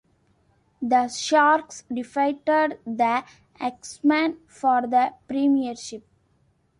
The 0.81 1.09
Sharks 1.09 1.83
defeated 1.83 2.79
the 2.87 3.23
Axemen 3.59 4.39
for 4.47 4.81
the 4.87 5.13
premiership. 5.27 6.03